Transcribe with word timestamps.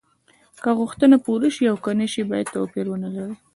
که 0.63 0.69
غوښتنه 0.79 1.15
پوره 1.25 1.49
شي 1.55 1.63
او 1.71 1.77
که 1.85 1.91
نشي 1.99 2.21
باید 2.29 2.51
توپیر 2.53 2.85
ونلري. 2.89 3.35